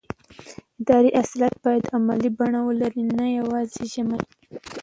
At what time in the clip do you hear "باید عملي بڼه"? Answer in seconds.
1.65-2.59